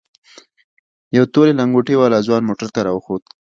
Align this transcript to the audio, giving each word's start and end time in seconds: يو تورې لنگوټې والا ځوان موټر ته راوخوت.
يو 1.17 1.23
تورې 1.33 1.51
لنگوټې 1.59 1.95
والا 1.97 2.19
ځوان 2.27 2.41
موټر 2.49 2.67
ته 2.75 2.79
راوخوت. 2.87 3.23